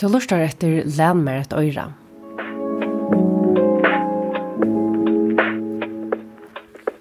Du 0.00 0.08
lustar 0.08 0.38
etter 0.38 0.82
Län 0.84 1.24
med 1.24 1.40
ett 1.40 1.52
öra. 1.52 1.92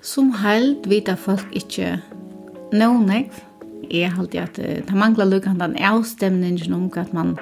Som 0.02 0.34
held 0.34 0.86
vita 0.86 1.16
folk 1.18 1.48
ikkje 1.58 1.96
nånegv. 2.70 3.40
Jeg 3.90 4.14
held 4.14 4.38
at 4.38 4.60
det 4.62 4.94
manglar 4.94 5.26
lukkandan 5.26 5.74
avstemningen 5.74 6.74
om 6.74 6.86
at 6.96 7.14
man 7.14 7.34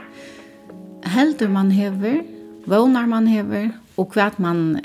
heldur 1.04 1.52
man 1.52 1.72
hever, 1.72 2.22
vånar 2.66 3.06
man 3.12 3.28
hever, 3.28 3.74
og 3.98 4.16
hva 4.16 4.32
man 4.38 4.80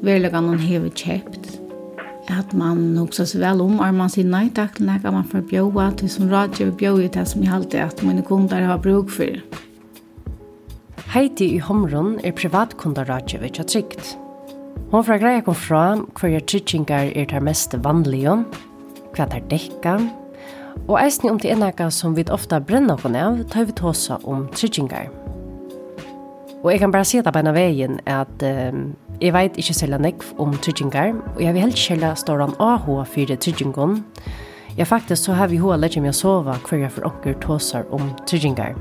verlega 0.00 0.40
noen 0.40 0.64
hever 0.64 0.88
kjøpt. 0.88 1.58
At 2.32 2.56
man 2.56 2.96
hoksa 2.96 3.28
seg 3.28 3.44
vel 3.44 3.60
om, 3.60 3.76
er 3.84 3.92
man 3.92 4.08
sier 4.08 4.24
nei 4.24 4.48
takk, 4.48 4.80
nek 4.80 5.04
man 5.04 5.28
får 5.28 5.44
bjóa, 5.52 5.92
til 6.00 6.08
som 6.08 6.32
radgjøver 6.32 6.76
bjóa, 6.80 7.12
til 7.12 7.28
som 7.28 7.44
jeg 7.44 7.52
held 7.52 7.76
at 7.76 8.02
mine 8.02 8.24
kunder 8.24 8.64
har 8.72 8.80
bruk 8.80 9.12
for. 9.12 9.47
Heidi 11.08 11.54
i 11.56 11.58
Homron 11.58 12.18
er 12.20 12.34
privatkundaradje 12.36 13.38
ved 13.40 13.54
Tjatrikt. 13.56 14.10
Hon 14.90 15.04
fra 15.04 15.16
greia 15.16 15.40
kom 15.40 15.54
fra 15.56 15.94
hver 16.20 16.42
tryggingar 16.44 17.14
er 17.16 17.24
der 17.30 17.40
mest 17.40 17.72
vanlige, 17.80 18.34
hva 19.16 19.24
tar 19.24 19.46
dekka, 19.48 19.94
og 20.82 20.98
eisne 21.00 21.30
om 21.32 21.38
til 21.40 21.54
enaka 21.54 21.86
som 21.88 22.12
vi 22.16 22.26
ofta 22.28 22.58
brenner 22.60 23.00
på 23.00 23.08
av, 23.16 23.40
tar 23.48 23.64
vi 23.64 23.72
tåsa 23.72 24.18
om 24.24 24.50
tryggingar. 24.52 25.08
Og 26.60 26.72
jeg 26.72 26.82
kan 26.84 26.92
bare 26.92 27.08
si 27.08 27.22
det 27.22 27.32
på 27.32 27.40
en 27.40 27.48
av 27.54 27.56
veien 27.56 27.96
at 28.04 28.44
um, 28.44 28.92
jeg 29.22 29.32
vet 29.32 29.56
ikke 29.56 29.78
selv 29.80 30.00
nekv 30.04 30.28
om 30.36 30.52
tryggingar, 30.60 31.16
og 31.36 31.40
jeg 31.40 31.54
vil 31.54 31.64
helst 31.70 31.86
selv 31.88 32.04
stå 32.20 32.36
an 32.36 32.54
AH 32.60 32.84
for 32.84 33.34
tryggingon. 33.48 34.04
Ja, 34.76 34.84
faktisk 34.84 35.24
så 35.24 35.32
har 35.32 35.48
vi 35.48 35.56
hoa 35.56 35.80
lett 35.80 35.96
meg 35.96 36.12
å 36.12 36.20
sove 36.20 36.60
hver 36.68 36.84
jeg 36.84 36.92
for 36.92 37.08
onker 37.08 37.40
tåsar 37.40 37.88
om 37.88 38.12
tryggingar. 38.28 38.76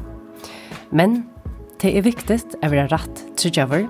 Men 0.91 1.23
Det 1.81 1.97
er 1.97 2.01
viktigt 2.01 2.55
att 2.61 2.71
vara 2.71 2.87
rätt 2.87 3.19
tryggjøver, 3.37 3.83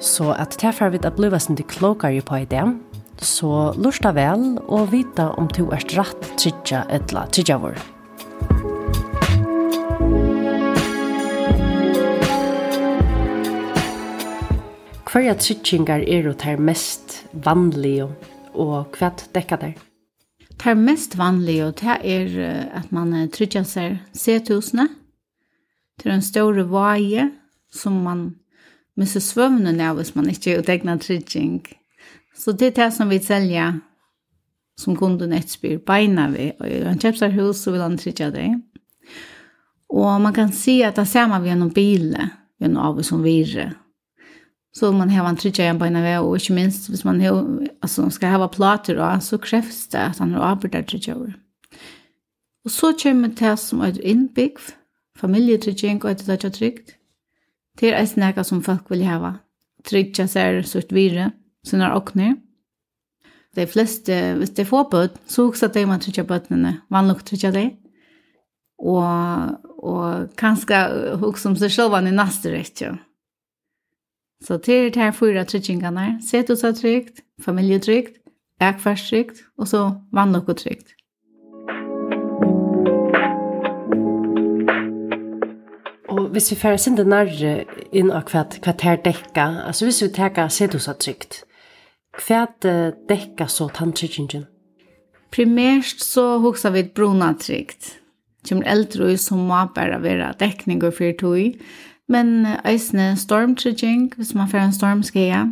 så 0.00 0.32
at 0.34 0.56
derfor 0.58 0.88
vi 0.90 0.98
at 0.98 1.14
bliva 1.14 1.38
sin 1.38 1.54
til 1.56 1.64
klokere 1.64 2.22
på 2.26 2.40
ideen, 2.42 2.80
så 3.22 3.70
lursta 3.78 4.10
vel 4.10 4.58
og 4.66 4.90
vita 4.90 5.28
om 5.38 5.46
du 5.46 5.68
er 5.70 5.84
rætt 5.94 6.26
tryggja 6.42 6.82
etla 6.90 7.28
tryggjøver. 7.30 7.78
Hverja 15.12 15.36
tryggingar 15.38 16.02
er 16.02 16.26
jo 16.26 16.32
ter 16.34 16.58
mest 16.58 17.22
vanlige, 17.32 18.08
og 18.54 18.98
hva 18.98 19.12
dekka 19.36 19.60
der? 19.62 19.78
Ter 20.58 20.74
mest 20.74 21.14
vanlige, 21.14 21.70
det 21.78 21.94
er 22.02 22.74
at 22.74 22.90
man 22.90 23.14
tryggja 23.30 23.62
seg 23.62 24.00
C-tusene, 24.18 24.88
Det 26.02 26.10
er 26.10 26.16
en 26.16 26.24
større 26.24 26.64
vaje 26.66 27.28
som 27.72 28.02
man 28.02 28.24
missar 28.98 29.22
svøvnen 29.22 29.80
av 29.80 30.00
hvis 30.00 30.16
man 30.16 30.28
ikke 30.32 30.58
utegner 30.58 30.98
trygging. 31.00 31.62
Så 32.34 32.52
det 32.52 32.72
er 32.72 32.78
det 32.80 32.88
som 32.96 33.12
vi 33.12 33.20
selger 33.22 33.78
som 34.80 34.96
kunden 34.98 35.34
etterspyr 35.36 35.78
beina 35.86 36.26
vi. 36.32 36.50
Og 36.58 36.66
i 36.66 36.80
en 36.90 36.98
kjøpsarhus 36.98 37.62
så 37.62 37.74
vil 37.74 37.84
han 37.84 37.98
trygge 38.00 38.32
det. 38.34 38.48
Og 39.92 40.10
man 40.24 40.34
kan 40.34 40.50
si 40.56 40.80
at 40.82 40.98
det 40.98 41.06
ser 41.08 41.28
man 41.30 41.44
ved 41.44 41.60
noen 41.60 41.74
bile, 41.76 42.30
ved 42.58 42.72
noen 42.72 42.82
av 42.90 43.02
som 43.06 43.22
virre. 43.22 43.70
Så 44.72 44.88
man 44.96 45.10
har 45.12 45.26
en 45.28 45.36
trygge 45.36 45.66
igjen 45.66 45.78
beina 45.78 46.00
vi, 46.00 46.14
og 46.16 46.38
ikke 46.38 46.56
minst 46.56 46.88
hvis 46.88 47.04
man 47.04 47.20
har, 47.20 47.42
altså, 47.84 48.08
skal 48.10 48.40
ha 48.40 48.48
plater 48.48 48.96
da, 48.96 49.14
så 49.20 49.36
krevs 49.38 49.84
det 49.92 50.00
at 50.00 50.22
han 50.22 50.32
har 50.32 50.54
arbeidet 50.54 50.88
trygge 50.88 51.14
over. 51.14 51.34
Og 52.64 52.72
så 52.72 52.92
kommer 52.96 53.34
det 53.36 53.58
som 53.60 53.82
er 53.84 54.00
innbygd, 54.00 54.72
familietrygging 55.22 56.02
og 56.02 56.10
etter 56.10 56.32
dødja 56.32 56.50
trygt. 56.52 56.96
Det 57.80 57.92
er 57.92 58.02
en 58.02 58.26
eka 58.28 58.44
som 58.44 58.62
folk 58.62 58.90
vil 58.90 59.04
ha. 59.06 59.36
Trygge 59.86 60.26
seg 60.28 60.62
sutt 60.68 60.92
vire, 60.92 61.30
sina 61.66 61.94
åkner. 61.96 62.36
De 63.56 63.66
fleste, 63.68 64.34
hvis 64.38 64.54
de 64.56 64.64
får 64.64 64.88
bød, 64.90 65.16
så 65.28 65.46
hoksa 65.46 65.68
de 65.68 65.84
må 65.86 65.98
trygge 66.00 66.24
bødnene, 66.24 66.80
vanlig 66.90 67.24
trygge 67.28 67.52
de. 67.52 67.64
Og, 68.82 69.58
og 69.78 70.32
kanskje 70.40 70.78
også 71.20 71.52
om 71.52 71.56
seg 71.60 71.70
sjølvan 71.70 72.08
i 72.08 72.16
rett, 72.16 72.80
ja. 72.80 72.96
Så 74.42 74.56
det 74.58 74.74
er 74.74 74.90
det 74.90 75.02
her 75.02 75.12
fyra 75.14 75.44
tryggingene. 75.44 76.18
Sett 76.20 76.50
oss 76.50 76.64
trygt, 76.80 77.22
familietrygt, 77.40 78.18
ekfærstrygt, 78.60 79.44
og 79.58 79.68
så 79.68 79.82
vanlok 80.12 80.50
trygt. 80.56 80.96
hvis 86.32 86.50
vi 86.50 86.56
færre 86.56 86.78
sinde 86.80 87.04
nærre 87.04 87.64
inn 87.92 88.10
av 88.12 88.30
hva, 88.32 88.46
hva 88.64 88.72
det 88.80 88.88
er 88.88 89.00
dekka, 89.04 89.44
altså 89.68 89.86
hvis 89.86 90.00
vi 90.02 90.08
teker 90.16 90.48
sedosatrykt, 90.52 91.42
hva 92.24 92.46
det 92.64 92.76
dekka 93.08 93.48
så 93.52 93.68
tanntrykkingen? 93.76 94.46
Primært 95.32 96.00
så 96.04 96.38
hoksa 96.44 96.72
vi 96.72 96.82
et 96.82 96.92
brunatrykt. 96.96 97.94
Kjemmer 98.44 98.68
eldre 98.68 99.14
som 99.20 99.44
må 99.48 99.60
bare 99.76 100.00
være 100.02 100.32
dekninger 100.40 100.92
for 100.92 101.16
tog, 101.20 101.56
men 102.08 102.46
eisne 102.68 103.12
stormtrykkning, 103.16 104.10
hvis 104.16 104.34
man 104.34 104.50
færre 104.50 104.68
en 104.68 104.76
stormskeia, 104.76 105.46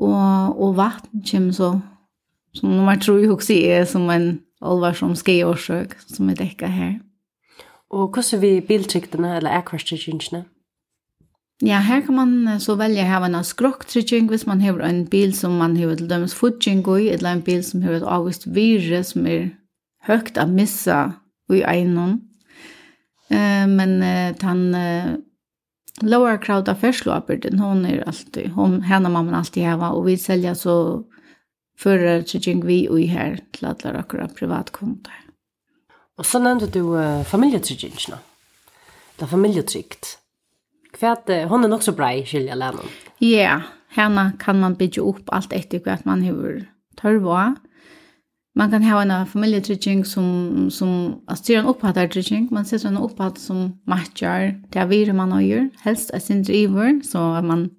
og, 0.00 0.60
og 0.60 0.76
vatten 0.76 1.24
kommer 1.30 1.56
så, 1.56 1.70
som 2.54 2.74
nummer 2.74 2.98
tro 2.98 3.18
hoksa 3.30 3.54
er 3.54 3.86
som 3.86 4.10
en 4.10 4.40
alvarsom 4.60 5.14
skeia 5.16 5.48
årsøk 5.48 5.96
som 6.06 6.30
er 6.30 6.38
dekka 6.40 6.70
her. 6.70 6.98
Og 7.90 8.14
hvordan 8.14 8.40
vi 8.40 8.60
biltryktene, 8.62 9.36
eller 9.36 9.58
akvarstrykkingene? 9.58 10.44
Ja, 11.62 11.82
her 11.84 12.00
kan 12.00 12.16
man 12.16 12.60
så 12.62 12.74
velge 12.80 13.02
å 13.04 13.08
ha 13.10 13.26
en 13.26 13.36
skrokktrykking 13.44 14.30
hvis 14.30 14.46
man 14.48 14.62
har 14.64 14.78
en 14.80 15.02
bil 15.10 15.34
som 15.36 15.58
man 15.60 15.74
har 15.76 15.98
til 15.98 16.08
dømes 16.08 16.32
fudging 16.32 16.80
i, 16.96 17.10
eller 17.12 17.34
en 17.34 17.42
bil 17.44 17.60
som 17.66 17.82
har 17.84 17.98
et 17.98 18.06
avgust 18.06 18.46
vire 18.48 19.02
som 19.04 19.26
er 19.28 19.50
høyt 20.08 20.40
å 20.40 20.46
missa 20.48 21.00
i 21.52 21.60
egnom. 21.66 22.20
Eh, 23.28 23.66
men 23.68 23.98
eh, 24.02 24.32
den 24.40 24.62
eh, 24.74 25.12
lower 26.00 26.40
crowd 26.40 26.70
av 26.72 26.80
ferslåperden, 26.80 27.60
hon 27.60 27.84
er 27.84 28.06
alltid, 28.08 28.54
hon, 28.56 28.80
henne 28.86 29.12
må 29.12 29.26
man 29.26 29.42
alltid 29.42 29.68
hava, 29.68 29.92
og 29.92 30.06
vi 30.08 30.16
selger 30.16 30.56
så 30.56 30.76
fører 31.80 32.24
trykking 32.24 32.64
vi 32.64 32.86
i 32.88 33.08
her 33.10 33.36
til 33.52 33.68
alle 33.68 34.00
akkurat 34.00 34.32
privatkunder. 34.36 35.26
Og 36.20 36.26
så 36.28 36.40
nevnte 36.42 36.68
du 36.68 36.82
uh, 36.92 37.24
familjetryggingene. 37.24 38.18
Det 39.16 39.24
er 39.24 39.30
familietrygt. 39.30 40.16
Hva 40.98 41.14
er 41.14 41.24
det? 41.28 41.38
Hun 41.48 41.64
er 41.64 41.72
nok 41.72 41.84
så 41.86 41.94
brei, 41.96 42.20
skilja 42.28 42.58
lennom. 42.60 42.88
Ja, 43.24 43.30
yeah, 43.30 43.66
henne 43.96 44.30
kan 44.40 44.60
man 44.60 44.76
bygge 44.76 45.04
opp 45.04 45.32
alt 45.32 45.54
etter 45.56 45.80
hva 45.84 45.96
man 46.04 46.24
har 46.26 46.62
tørva. 47.00 47.54
Man 48.58 48.72
kan 48.72 48.84
ha 48.84 49.00
en 49.00 49.12
familjetrygging 49.30 50.02
som, 50.04 50.68
som 50.74 50.92
altså 51.30 51.44
styrer 51.44 51.62
en 51.62 51.70
opphattet 51.70 52.12
trygging. 52.12 52.48
man 52.50 52.66
setter 52.66 52.90
en 52.90 52.98
opphattet 53.00 53.40
som 53.40 53.74
matcher 53.86 54.56
det 54.74 54.80
er 54.82 54.90
vire 54.90 55.14
man 55.14 55.32
gjør, 55.38 55.68
helst 55.84 56.10
er 56.12 56.18
sin 56.18 56.42
driver, 56.42 56.98
så 57.06 57.40
man 57.46 57.70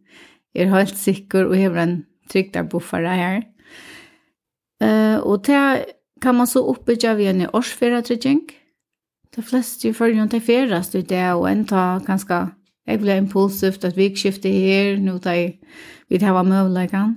er 0.55 0.71
helt 0.71 0.97
sikker 0.97 1.49
og 1.49 1.57
har 1.59 1.77
en 1.77 1.97
trygg 2.31 2.53
der 2.53 2.63
buffere 2.63 3.15
her. 3.15 3.41
Uh, 4.81 5.19
og 5.27 5.43
til 5.43 5.83
kan 6.21 6.37
man 6.37 6.47
så 6.47 6.63
oppbygge 6.69 7.15
via 7.17 7.29
en 7.29 7.47
årsferatrygging. 7.53 8.41
De 9.35 9.43
fleste 9.43 9.89
i 9.89 9.93
følgen 9.93 10.29
til 10.29 10.41
ferast 10.43 10.95
ut 10.95 11.09
det, 11.09 11.23
og 11.33 11.47
en 11.51 11.65
tar 11.65 12.03
ganske, 12.07 12.47
Jeg 12.87 12.99
ble 12.99 13.13
impulsivt 13.17 13.83
at 13.85 13.95
vi 13.95 14.07
skifter 14.17 14.49
her, 14.49 14.97
nå 14.97 15.19
tar 15.21 15.35
jeg 15.37 15.59
vidt 16.09 16.23
hava 16.25 16.41
møvleggen. 16.43 17.13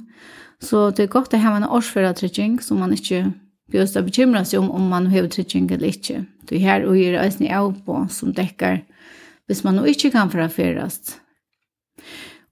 Så 0.60 0.90
det 0.90 1.06
er 1.06 1.12
godt 1.12 1.34
å 1.34 1.40
ha 1.40 1.56
en 1.56 1.64
årsføratrygging, 1.64 2.60
som 2.62 2.78
man 2.78 2.92
ikke 2.92 3.32
bjøst 3.72 3.96
å 3.96 4.04
bekymre 4.04 4.44
seg 4.44 4.60
om 4.60 4.70
om 4.70 4.88
man 4.92 5.08
har 5.12 5.26
trygging 5.32 5.70
eller 5.72 5.88
ikke. 5.88 6.26
Det 6.44 6.58
er 6.58 6.66
her 6.66 6.86
og 6.86 6.98
gjør 7.00 7.24
øyne 7.24 7.56
av 7.56 7.72
på 7.86 8.02
som 8.12 8.34
dekker 8.36 8.82
hvis 9.48 9.64
man 9.64 9.76
nå 9.76 9.84
ikke 9.88 10.12
kan 10.14 10.30
forafferast. 10.32 11.18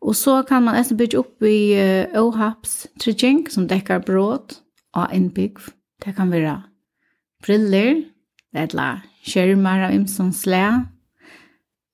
Og 0.03 0.17
så 0.19 0.41
kan 0.49 0.65
man 0.65 0.77
nesten 0.77 0.99
bygge 0.99 1.21
opp 1.21 1.45
i 1.47 1.73
uh, 1.79 2.19
OHAPS 2.19 2.89
trygging 3.01 3.47
som 3.53 3.69
dekker 3.71 4.03
bråd 4.05 4.59
og 4.99 5.15
innbygg. 5.15 5.61
Det 6.03 6.15
kan 6.17 6.33
være 6.33 6.57
briller, 7.43 8.03
eller 8.55 9.03
skjermer 9.27 9.87
av 9.87 9.95
imsom 9.95 10.33
slæ, 10.35 10.65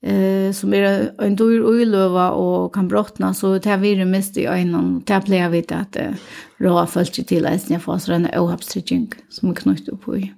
eh, 0.02 0.48
som 0.56 0.74
er 0.74 0.88
en 1.24 1.36
dyr 1.36 1.64
uiløva 1.66 2.30
og 2.36 2.72
kan 2.74 2.88
brottna, 2.88 3.32
så 3.34 3.54
det 3.58 3.72
er 3.72 3.82
vi 3.82 3.94
mest 4.04 4.36
i 4.36 4.48
øynene. 4.48 5.02
Det 5.04 5.16
er 5.16 5.26
pleier 5.26 5.52
vi 5.52 5.62
til 5.62 5.80
at 5.82 6.00
eh, 6.00 6.26
råa 6.60 6.86
følger 6.86 7.24
til 7.24 7.46
at 7.46 7.70
jeg 7.70 7.84
får 7.84 8.04
sånn 8.06 8.30
øyhapstrygging 8.32 9.12
som 9.28 9.50
er 9.50 9.60
knyttet 9.60 9.92
opp 9.94 10.08
i. 10.16 10.32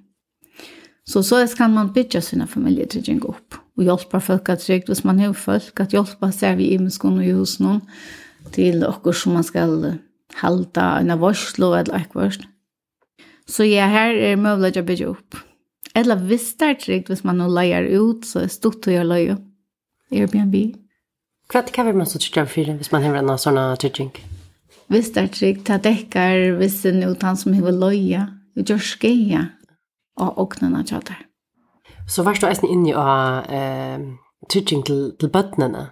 Så 1.07 1.23
så 1.23 1.41
kan 1.57 1.73
man 1.73 1.93
bygge 1.93 2.21
sina 2.21 2.45
familjetrygging 2.45 3.23
opp 3.25 3.57
og 3.77 3.83
hjelpe 3.83 4.19
folk 4.21 4.49
at 4.49 4.61
trygt 4.61 4.87
hvis 4.87 5.03
man 5.03 5.19
har 5.19 5.33
folk 5.33 5.79
at 5.81 5.95
hjelpe 5.95 6.29
seg 6.31 6.59
vi 6.59 6.71
i 6.71 6.77
mennesken 6.77 7.17
og 7.17 7.25
i 7.25 7.33
hos 7.33 7.57
noen 7.59 7.81
til 8.53 8.83
dere 8.83 9.13
som 9.13 9.33
man 9.33 9.43
skal 9.43 9.97
halda 10.39 10.85
en 10.99 11.11
av 11.11 11.19
varslo 11.23 11.73
eller 11.73 11.97
ekvarst. 11.97 12.45
Så 13.49 13.65
ja, 13.67 13.87
her 13.91 14.15
er 14.15 14.39
mulighet 14.39 14.81
å 14.81 14.87
bygge 14.87 15.07
opp. 15.11 15.39
Eller 15.97 16.19
hvis 16.27 16.53
det 16.59 16.67
er 16.67 16.77
trygt, 16.79 17.09
hvis 17.11 17.25
man 17.27 17.41
nå 17.41 17.49
leier 17.51 17.87
ut, 17.89 18.25
så 18.27 18.45
er 18.45 18.53
stort 18.53 18.87
å 18.87 18.93
gjøre 18.93 19.09
leie. 19.09 19.39
Airbnb. 20.11 20.55
Hva 21.51 21.63
kan 21.67 21.87
vi 21.87 21.95
mest 21.95 22.15
utstyr 22.15 22.47
for 22.47 22.77
hvis 22.79 22.91
man 22.93 23.03
har 23.03 23.17
en 23.19 23.31
sånn 23.39 23.59
trygging? 23.79 24.11
Hvis 24.91 25.11
det 25.15 25.23
er 25.23 25.31
trygt, 25.31 25.65
det 25.67 25.81
dekker, 25.85 26.55
hvis 26.59 26.81
det 26.83 26.93
er 26.93 26.97
noe 26.99 27.19
han 27.23 27.39
som 27.39 27.55
har 27.55 27.75
leie, 27.75 28.23
og 28.55 28.67
gjør 28.67 28.81
skeie 28.83 29.43
og 30.19 30.39
åknene 30.45 30.83
tjater. 30.87 31.19
Så 32.07 32.23
var 32.27 32.39
du 32.39 32.47
eisen 32.47 32.71
inne 32.71 32.95
av 32.99 33.51
eh, 33.51 34.03
trygging 34.51 34.83
til, 34.87 35.03
til 35.19 35.31
bøttene. 35.31 35.85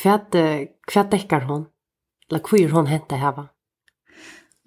Hva, 0.00 0.18
hva 0.28 1.04
dekker 1.12 1.48
hun? 1.48 1.64
Eller 2.28 2.44
hva 2.44 2.60
er 2.60 2.74
hun 2.74 2.90
hentet 2.90 3.20
her, 3.20 3.36
va? 3.36 3.46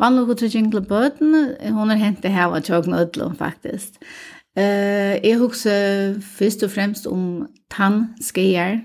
Vannlukkutrygging 0.01 0.71
til 0.71 0.85
bøten, 0.89 1.35
hun 1.75 1.91
er 1.93 2.01
hentet 2.01 2.33
her 2.33 2.49
av 2.49 2.63
tjøkken 2.65 2.95
ødlom, 2.97 3.35
faktisk. 3.37 3.99
Uh, 4.57 5.17
jeg 5.21 5.37
husker 5.41 6.19
først 6.21 6.63
og 6.63 6.71
fremst 6.71 7.07
om 7.09 7.47
tannskeier, 7.73 8.81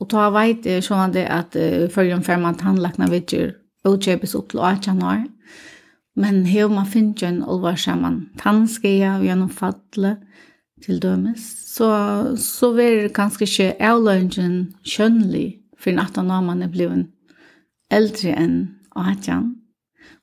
og 0.00 0.10
ta 0.12 0.28
veit 0.32 0.66
jeg 0.68 0.84
sånn 0.84 1.14
det 1.14 1.24
at 1.32 1.56
uh, 1.56 1.88
følger 1.92 2.18
om 2.18 2.24
før 2.24 2.40
man 2.42 2.58
tannlakna 2.60 3.08
vidtjer 3.12 3.54
og 3.88 4.00
kjøpes 4.04 4.34
opp 4.36 4.50
til 4.52 4.60
8 4.60 4.90
januar. 4.90 5.24
Men 6.18 6.42
her 6.50 6.68
man 6.68 6.88
finner 6.88 7.28
en 7.28 7.44
olvar 7.46 7.78
sammen 7.78 8.26
tannskeier 8.40 9.20
og 9.20 9.28
gjennom 9.28 9.52
fattelig 9.54 10.16
til 10.84 11.00
dømes, 11.02 11.44
så, 11.74 11.88
så 12.38 12.72
vil 12.76 13.04
det 13.04 13.14
kanskje 13.16 13.46
ikke 13.48 13.86
avløngen 13.88 14.58
skjønnelig 14.86 15.58
for 15.78 15.94
natten 15.94 16.28
når 16.30 16.44
man 16.46 16.62
er 16.62 16.74
blevet 16.74 17.08
eldre 17.90 18.34
enn 18.34 18.58
8 18.94 19.30
januar 19.30 19.57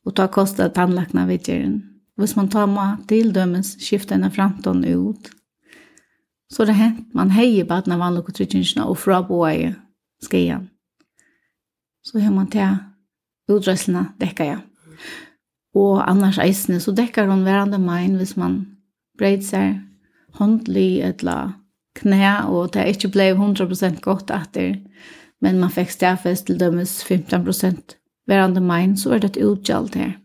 og 0.06 0.16
ta 0.16 0.28
kostet 0.32 0.76
tannlakna 0.76 1.26
vidgjeren. 1.30 1.82
Hvis 2.16 2.36
man 2.38 2.50
tar 2.50 2.70
mat 2.72 3.08
til 3.10 3.34
dømes, 3.36 3.76
skifter 3.84 4.16
en 4.16 4.32
framtånd 4.32 4.86
ut. 4.86 5.30
Så 6.52 6.66
det 6.66 6.78
hent 6.78 7.14
man 7.16 7.34
heier 7.36 7.66
på 7.68 7.80
at 7.80 7.90
når 7.90 8.00
vanlige 8.00 8.38
tryggingsene 8.38 8.86
og 8.86 8.98
fra 9.02 9.20
boet 9.26 9.76
skien. 10.24 10.70
Så 12.06 12.22
har 12.22 12.32
man 12.32 12.48
til 12.54 12.78
utrøslene, 13.52 14.08
dekker 14.22 14.52
jeg. 14.54 14.62
Og 15.76 16.00
annars 16.10 16.38
eisene, 16.40 16.80
så 16.80 16.94
dekker 16.96 17.28
hun 17.28 17.44
hverandre 17.44 17.82
mein 17.82 18.16
hvis 18.16 18.38
man 18.38 18.62
breit 19.20 19.44
seg 19.44 19.82
håndlig 20.40 21.02
eller 21.04 21.58
knæ, 22.00 22.48
og 22.48 22.74
det 22.74 22.82
er 22.82 22.94
ikke 22.94 23.12
ble 23.12 23.28
100% 23.34 24.00
godt 24.04 24.32
etter. 24.32 24.78
Men 25.42 25.60
man 25.60 25.74
fikk 25.74 25.92
stafest 25.92 26.48
til 26.48 26.60
dømes 26.60 27.02
15% 27.04 27.98
verande 28.28 28.62
mein 28.62 28.98
så 28.98 29.14
er 29.14 29.20
det 29.20 29.36
et 29.36 29.44
utgjald 29.46 29.96
her. 29.96 30.16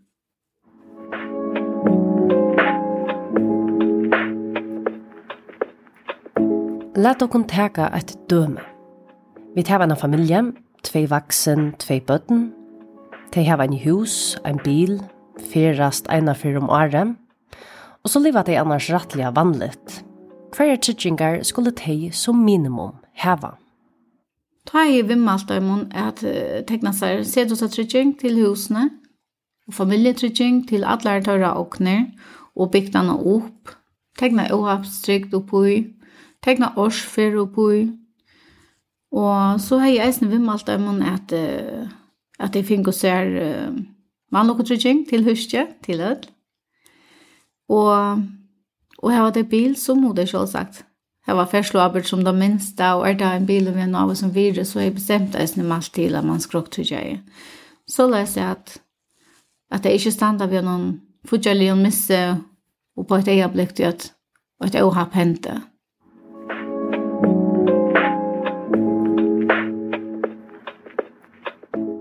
Lat 6.96 7.22
okon 7.22 7.46
teka 7.48 7.88
et 7.96 8.16
døme. 8.28 8.60
Vi 9.54 9.62
tar 9.62 9.82
en 9.82 9.96
familie, 9.96 10.42
tvei 10.84 11.06
vaksen, 11.10 11.72
tvei 11.78 12.00
bøtten. 12.00 12.50
De 13.34 13.44
har 13.46 13.62
en 13.62 13.78
hus, 13.84 14.36
en 14.44 14.58
bil, 14.64 14.98
fyrast 15.52 16.10
eina 16.12 16.34
fyrir 16.34 16.60
om 16.60 16.68
året. 16.70 17.16
Og 18.04 18.10
så 18.10 18.20
lever 18.20 18.42
de 18.42 18.58
annars 18.58 18.90
rattliga 18.92 19.30
vanligt. 19.30 20.04
Hver 20.56 20.76
tryggingar 20.76 21.42
skulle 21.42 21.70
de 21.70 22.10
som 22.12 22.44
minimum 22.44 22.92
heva. 23.12 23.56
Ta 24.70 24.84
i 24.86 25.02
vimmalt 25.02 25.50
av 25.50 25.64
mun 25.66 25.86
at 25.98 26.22
tekna 26.68 26.92
seg 26.94 27.24
sedosatrykking 27.26 28.14
til 28.20 28.38
husene, 28.38 28.86
og 29.66 29.74
familietrygging 29.74 30.62
til 30.68 30.86
alle 30.86 31.16
tørre 31.26 31.56
åkner, 31.58 32.04
og 32.54 32.70
bygdene 32.70 33.16
opp, 33.18 33.72
tekna 34.18 34.46
oavstrykt 34.54 35.34
oppi, 35.34 35.80
tekna 36.44 36.70
årsfer 36.78 37.38
oppi, 37.42 37.88
og 39.10 39.60
så 39.60 39.80
har 39.82 39.90
jeg 39.90 40.06
eisen 40.06 40.30
vimmalt 40.30 40.68
av 40.70 40.82
mun 40.82 41.02
at, 41.02 41.32
at 42.38 42.54
jeg 42.54 42.66
finner 42.68 42.94
seg 42.94 43.34
uh, 43.34 43.72
mannlokotrykking 44.30 45.02
til 45.08 45.26
huske, 45.26 45.66
til 45.82 46.02
ødel, 46.02 46.30
og, 47.70 48.22
og 48.98 49.10
her 49.10 49.26
var 49.26 49.34
det 49.34 49.48
bil, 49.50 49.74
så 49.78 49.94
må 49.94 50.12
det 50.14 50.28
selvsagt 50.30 50.84
Jeg 51.26 51.36
var 51.36 51.46
fersloabert 51.46 52.08
som 52.08 52.24
det 52.24 52.34
minste, 52.34 52.84
og 52.96 53.08
er 53.08 53.12
det 53.12 53.26
en 53.26 53.46
bil 53.46 53.68
vi 53.68 53.76
ved 53.76 53.90
noe 53.92 54.14
som 54.16 54.34
virus, 54.34 54.72
så 54.72 54.80
jeg 54.80 54.94
bestemte 54.94 55.38
jeg 55.38 55.52
snem 55.52 55.72
alt 55.72 55.92
til 55.94 56.16
at 56.16 56.24
man 56.24 56.40
skrok 56.40 56.70
til 56.70 56.88
jeg. 56.90 57.20
Så 57.88 58.08
la 58.08 58.24
jeg 58.24 58.44
at, 58.44 58.78
at 59.70 59.84
jeg 59.84 59.92
ikke 60.00 60.12
standa 60.12 60.46
ved 60.46 60.64
noen 60.64 61.00
fortjellig 61.28 61.72
og 61.72 61.78
misse, 61.78 62.36
og 62.96 63.06
på 63.06 63.20
et 63.20 63.28
øyeblikk 63.28 63.74
til 63.76 63.92
at, 63.92 64.12
et 64.64 64.74
jeg 64.74 64.84
har 64.84 65.10
hentet. 65.12 65.60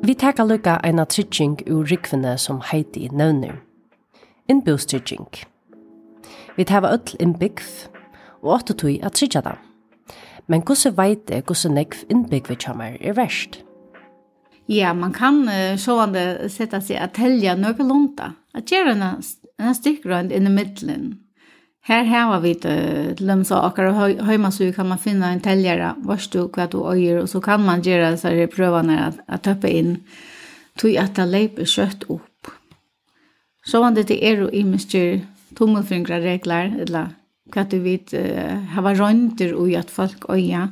Vi 0.03 0.13
tar 0.13 0.45
lukka 0.45 0.79
av 0.83 1.05
trygging 1.05 1.59
ur 1.69 1.85
rikvene 1.85 2.37
som 2.37 2.61
Heidi 2.61 3.09
nevner. 3.11 3.61
Innbostrygging. 4.47 5.27
Vi 6.55 6.65
tar 6.65 6.81
öll 6.81 7.15
innbyggf, 7.19 7.89
og 8.41 8.59
åtte 8.59 8.75
tog 8.77 8.99
at 9.03 9.17
tryggja 9.17 9.43
dem. 9.45 9.57
Men 10.49 10.63
hvordan 10.65 10.95
vet 10.97 11.29
jeg 11.29 11.45
hvordan 11.45 11.75
nekv 11.77 12.05
innbygg 12.09 12.49
vi 12.49 12.57
kommer 12.57 12.97
er 12.99 13.17
verst? 13.17 13.61
Ja, 14.69 14.93
man 14.93 15.13
kan 15.13 15.43
uh, 15.49 15.77
sånne 15.81 16.49
sette 16.49 16.81
seg 16.85 17.01
at 17.01 17.15
telja 17.17 17.55
noe 17.57 17.77
lunta. 17.85 18.35
At 18.53 18.69
gjøre 18.69 18.93
en, 18.95 19.23
en 19.57 19.75
stykkrund 19.77 20.33
inn 20.33 20.49
i 20.49 20.53
middelen. 20.53 21.09
Her 21.89 22.03
har 22.05 22.41
vi 22.43 22.53
det, 22.53 23.17
til 23.17 23.31
dem 23.31 23.41
som 23.47 23.63
akkurat 23.65 24.21
høyma 24.25 24.51
så 24.53 24.67
kan 24.75 24.91
man 24.91 25.01
finne 25.01 25.31
en 25.33 25.41
teljere, 25.41 25.95
varst 26.05 26.35
du 26.35 26.43
hva 26.45 26.67
du 26.69 26.83
øyer, 26.83 27.23
og 27.23 27.29
så 27.31 27.41
kan 27.41 27.63
man 27.65 27.81
gjøre 27.81 28.11
så 28.19 28.29
er 28.29 28.51
prøvene 28.51 28.97
at, 29.07 29.21
at 29.25 29.41
tøppe 29.47 29.71
inn, 29.73 29.95
tog 30.77 30.97
at 31.01 31.15
det 31.17 31.25
leiper 31.31 31.65
kjøtt 31.65 32.05
opp. 32.13 32.51
Så 33.65 33.81
var 33.81 33.95
det 33.97 34.11
er 34.11 34.43
jo 34.43 34.51
i 34.53 34.61
mye 34.67 35.05
tommelfingra 35.57 36.19
regler, 36.21 36.75
eller 36.85 37.15
hva 37.53 37.65
du 37.69 37.79
vet, 37.83 38.13
uh, 38.13 38.59
hava 38.75 38.93
rønter 38.97 39.55
ui 39.57 39.75
at 39.77 39.91
folk 39.93 40.27
øya, 40.29 40.67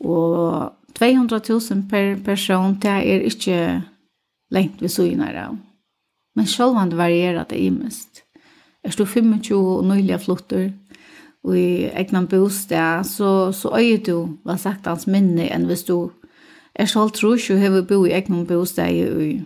og 0.00 0.72
200.000 0.98 1.88
per 1.90 2.16
person, 2.24 2.76
det 2.82 2.90
er 2.90 3.26
ikke 3.28 3.82
lengt 4.50 4.82
ved 4.82 4.88
søgnar 4.88 5.36
av. 5.36 5.56
Men 6.36 6.46
sjølvan 6.46 6.90
det 6.90 6.98
varierer 6.98 7.44
det 7.48 7.58
imest. 7.60 8.24
Er 8.84 8.94
du 8.96 9.04
25 9.04 9.56
og 9.56 9.84
nøyliga 9.84 10.18
flotter, 10.18 10.70
og 11.44 11.56
i 11.56 11.88
egnan 11.96 12.28
bostad, 12.28 13.04
så, 13.04 13.52
så 13.52 13.72
øyer 13.76 14.02
du, 14.04 14.16
hva 14.44 14.56
sagt 14.60 14.88
hans 14.88 15.06
minne, 15.08 15.48
enn 15.48 15.66
hvis 15.68 15.86
du 15.88 16.10
er 16.74 16.88
sjølv 16.88 17.14
trus 17.16 17.48
og 17.50 17.60
hever 17.60 17.86
bo 17.88 18.02
i 18.04 18.12
egnan 18.16 18.46
bostad 18.48 18.92
i, 18.92 19.40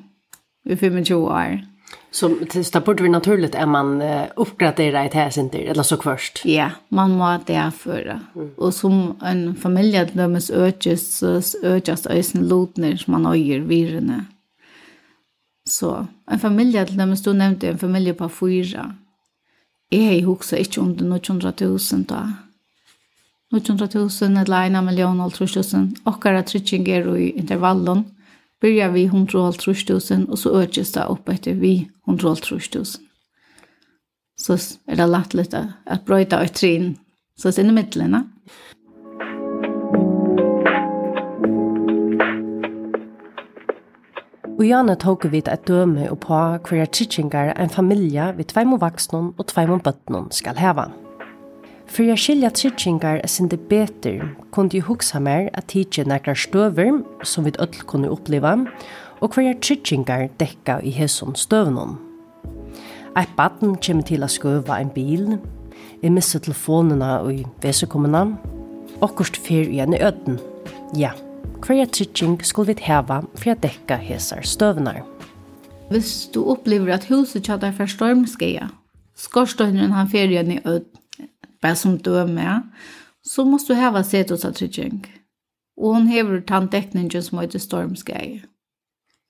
i 0.66 0.76
25 0.76 1.18
år. 1.22 1.62
Så 2.10 2.28
det 2.28 2.84
borde 2.84 3.02
vi 3.02 3.08
naturligt 3.08 3.54
att 3.54 3.68
man 3.68 4.02
uppgraderar 4.36 5.04
ett 5.04 5.34
center 5.34 5.58
eller 5.58 5.82
så 5.82 5.96
först. 5.96 6.42
Ja, 6.44 6.70
man 6.88 7.10
må 7.10 7.38
det 7.46 7.72
för. 7.78 8.20
Mm. 8.34 8.50
Och 8.56 8.74
som 8.74 9.16
en 9.22 9.56
familj 9.56 9.96
att 9.96 10.14
dömes 10.14 10.50
ökes 10.50 11.18
så 11.18 11.42
ökas 11.62 12.06
ösen 12.06 12.48
lotner 12.48 12.96
som 12.96 13.12
man 13.12 13.26
öger 13.26 13.60
virrene. 13.60 14.24
Så 15.68 16.06
en 16.30 16.38
familj 16.38 16.78
att 16.78 16.96
dömes 16.96 17.22
du 17.22 17.32
nämnde 17.32 17.68
en 17.68 17.78
familj 17.78 18.12
på 18.12 18.28
fyra. 18.28 18.94
Jag 19.88 20.22
har 20.22 20.30
också 20.30 20.56
inte 20.56 20.80
under 20.80 21.04
900 21.04 21.52
000 21.60 21.78
då. 21.90 22.32
900 23.52 23.88
000 23.94 24.10
eller 24.22 24.78
1 24.78 24.84
miljon 24.84 25.20
och 25.20 25.34
30 25.34 25.76
000. 25.76 25.94
Och 26.04 26.26
alla 26.26 26.42
tryckningar 26.42 27.16
i 27.16 27.30
intervallen 27.30 28.04
byrja 28.64 28.88
vi 28.88 29.08
150.000 29.08 30.30
og 30.30 30.38
så 30.40 30.54
økes 30.62 30.94
det 30.96 31.04
opp 31.12 31.28
etter 31.28 31.58
vi 31.60 31.74
150.000. 32.08 32.96
Så 34.40 34.56
er 34.88 34.98
det 34.98 35.08
lagt 35.10 35.36
litt 35.36 35.52
at 35.54 36.06
brøyta 36.08 36.40
og 36.40 36.54
trin, 36.56 36.94
så 37.36 37.50
er 37.50 37.58
det 37.58 37.68
i 37.68 37.76
midtelen. 37.76 38.16
Og 44.54 44.64
gjerne 44.64 44.96
tok 44.96 45.28
vi 45.28 45.42
et 45.44 45.68
døme 45.68 46.08
og 46.08 46.20
på 46.24 46.42
hver 46.70 46.86
tidsingar 46.86 47.52
en 47.58 47.70
familie 47.70 48.32
ved 48.32 48.46
vi 48.46 48.52
tveimåvaksnån 48.54 49.34
og 49.36 49.46
tveimåbøttnån 49.52 50.30
skal 50.32 50.56
heva. 50.56 50.88
For 51.94 52.02
jeg 52.02 52.18
skilja 52.18 52.48
tryggingar 52.50 53.20
er 53.22 53.30
sindi 53.30 53.54
betur, 53.70 54.24
kundi 54.50 54.80
jeg 54.80 54.88
hugsa 54.88 55.20
mer 55.22 55.46
at 55.54 55.68
tidsi 55.70 56.02
nekrar 56.02 56.34
støver 56.34 56.96
som 57.22 57.44
vi 57.46 57.52
öll 57.62 57.84
kunne 57.86 58.10
oppleva, 58.10 58.56
og 59.22 59.36
hver 59.36 59.54
tryggingar 59.62 60.26
dekka 60.40 60.80
i 60.82 60.90
hesson 60.90 61.38
støvnum. 61.38 61.94
Eit 63.14 63.30
baden 63.38 63.76
kjem 63.78 64.02
til 64.02 64.26
a 64.26 64.28
skøva 64.28 64.80
en 64.82 64.90
bil, 64.90 65.36
jeg 66.02 66.10
missa 66.10 66.40
telefonina 66.42 67.20
og 67.22 67.44
vesekommuna, 67.62 68.24
okkurst 68.98 69.38
fyr 69.46 69.70
i 69.70 69.78
en 69.84 69.94
øden. 69.94 70.40
Ja, 70.98 71.12
hver 71.62 71.86
trygging 71.86 72.40
skulle 72.42 72.74
vi 72.74 72.88
heva 72.88 73.20
for 73.36 73.54
å 73.54 73.60
dekka 73.62 74.00
hesar 74.02 74.42
støvnar. 74.42 75.04
Hvis 75.94 76.26
du 76.34 76.42
opplever 76.42 76.90
at 76.98 77.06
huset 77.06 77.46
kjadar 77.46 77.70
for 77.78 77.86
stormskeia, 77.86 78.72
skorstøyren 79.14 79.94
han 79.94 80.10
fyr 80.10 80.34
i 80.34 80.42
en 80.42 80.58
øden, 80.58 80.93
bare 81.64 81.76
som 81.80 81.96
døme, 81.98 82.62
så 83.24 83.44
måste 83.48 83.72
du 83.72 83.80
hava 83.80 84.02
trygging. 84.02 85.06
Og 85.76 85.94
hun 85.94 86.06
hever 86.06 86.40
tanndekningen 86.40 87.22
som 87.22 87.38
heter 87.38 87.58
Stormskeie. 87.58 88.44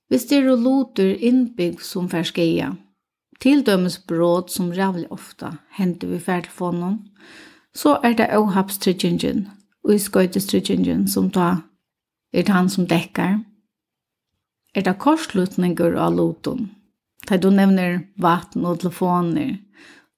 Hvis 0.08 0.26
det 0.28 0.38
er 0.38 0.56
loter 0.56 1.14
innbygg 1.14 1.80
som 1.80 2.08
ferskeia, 2.08 2.74
tildømes 3.40 3.98
bråd 3.98 4.50
som 4.50 4.72
rævlig 4.72 5.06
ofta 5.10 5.56
henter 5.70 6.08
vi 6.08 6.18
ferdtelefonen, 6.18 6.98
så 7.74 7.98
er 8.04 8.12
det 8.12 8.36
åhapstryggingen 8.36 9.48
og 9.84 9.94
i 9.94 9.98
skøytestryggingen 9.98 11.08
som 11.08 11.30
ta 11.30 11.56
er 12.34 12.50
han 12.50 12.68
som 12.68 12.86
dekkar. 12.86 13.40
Er 14.74 14.82
det 14.82 14.98
korslutninger 14.98 15.94
av 15.94 16.16
loten? 16.16 16.70
Da 17.28 17.36
du 17.36 17.50
nevner 17.50 18.02
vatten 18.20 18.66
og 18.66 18.80
telefoner, 18.82 19.56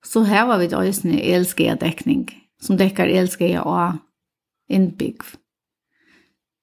så 0.06 0.22
har 0.24 0.58
vi 0.58 0.68
eisne 0.70 1.18
elskega 1.20 1.76
dekning, 1.80 2.28
som 2.62 2.78
dekkar 2.78 3.10
elskega 3.10 3.64
og 3.66 3.98
innbygg. 4.70 5.22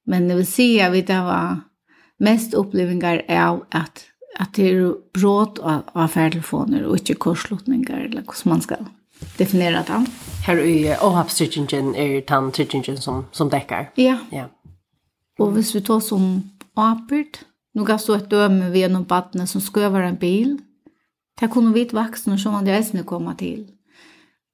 Men 0.08 0.28
det 0.28 0.40
vil 0.40 0.48
si 0.48 0.68
at 0.84 0.94
vi 0.94 1.04
det 1.08 1.20
var 1.24 1.64
mest 2.24 2.56
opplevingar 2.56 3.24
av 3.30 3.64
at, 3.72 4.06
at 4.40 4.56
det 4.56 4.70
er 4.72 4.82
bråd 5.16 5.60
av, 5.60 5.88
av 5.96 6.12
ferdtelefoner 6.12 6.86
og 6.88 7.00
ikke 7.02 7.20
korslutninger, 7.28 8.08
eller 8.10 8.24
hvordan 8.24 8.56
man 8.56 8.64
skal 8.64 8.86
definere 9.40 9.84
det. 9.88 10.02
Her 10.48 10.60
i 10.60 10.78
Åhapstrykningen 10.96 11.96
er 11.96 12.22
tann 12.28 12.52
som, 13.00 13.26
som 13.32 13.50
dekkar. 13.50 13.92
Ja. 13.98 14.20
ja. 14.32 14.48
Og 15.40 15.56
hvis 15.56 15.74
vi 15.76 15.82
tar 15.82 16.00
som 16.00 16.44
apert, 16.76 17.46
nå 17.74 17.86
gav 17.88 18.00
stå 18.02 18.20
et 18.20 18.32
døme 18.32 18.72
ved 18.74 18.92
noen 18.92 19.08
badne 19.08 19.48
som 19.48 19.62
skøver 19.62 20.04
en 20.04 20.20
bil, 20.20 20.58
Det 21.40 21.50
kunne 21.50 21.74
vi 21.74 21.88
vaksne 21.94 22.38
som 22.38 22.56
andre 22.56 22.78
eisene 22.78 23.04
komme 23.04 23.36
til. 23.38 23.66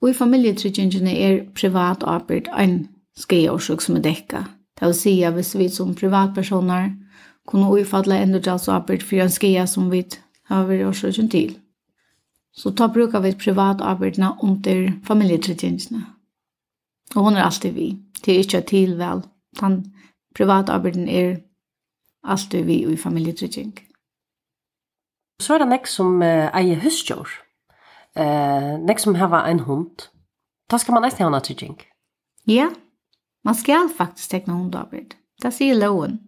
Og 0.01 0.09
i 0.09 0.13
familietryggingene 0.13 1.13
er 1.19 1.43
privat 1.55 2.03
arbeid 2.03 2.47
en 2.57 2.87
skreårsøk 3.17 3.81
som 3.81 3.95
er 3.95 4.05
dekka. 4.05 4.43
Det 4.79 4.87
vil 4.87 4.95
si 4.95 5.21
at 5.23 5.33
hvis 5.33 5.57
vi 5.57 5.67
som 5.69 5.95
privatpersoner 5.95 6.89
kunne 7.47 7.71
uifatle 7.71 8.15
arbeid 8.15 9.01
for 9.01 9.15
en 9.15 9.29
skreia 9.29 9.65
som 9.65 9.91
vi 9.91 10.05
har 10.47 10.65
vært 10.65 10.87
årsøkken 10.87 11.29
til. 11.29 11.57
Så 12.53 12.71
ta 12.71 12.87
brukar 12.87 13.19
vi 13.19 13.31
privatarbeidene 13.31 14.31
under 14.43 14.91
familietryggingene. 15.03 16.05
Og 17.15 17.23
hon 17.23 17.37
er 17.37 17.43
alltid 17.43 17.71
vi. 17.71 17.97
Det 18.25 18.33
er 18.33 18.39
ikke 18.39 18.61
tilvel. 18.61 19.23
Den 19.59 19.93
privatarbeiden 20.35 21.07
er 21.09 21.37
alltid 22.23 22.63
vi 22.63 22.85
i 22.85 22.95
familietrygging. 22.95 23.88
Så 25.39 25.55
er 25.55 25.63
det 25.63 25.69
nek 25.71 25.87
som 25.87 26.19
uh, 26.21 26.49
eier 26.55 26.81
husdjør. 26.83 27.31
Uh, 28.19 28.75
nek 28.83 28.99
som 28.99 29.15
hever 29.15 29.47
en 29.47 29.63
hund. 29.67 30.09
Da 30.69 30.77
skal 30.77 30.97
man 30.97 31.05
nesten 31.07 31.25
ha 31.25 31.31
en 31.31 31.43
trygging. 31.43 31.77
Ja, 32.49 32.69
man 33.45 33.55
skal 33.55 33.89
faktisk 33.89 34.29
tekne 34.31 34.57
hundarbeid. 34.57 35.15
Det 35.41 35.53
sier 35.55 35.77
loven. 35.79 36.19